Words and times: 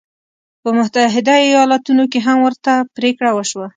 په 0.61 0.69
متحده 0.77 1.35
ایالتونو 1.47 2.03
کې 2.11 2.19
هم 2.27 2.37
ورته 2.45 2.71
پرېکړه 2.95 3.29
وشوه. 3.33 3.67